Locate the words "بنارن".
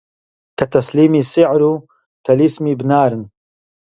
2.79-3.21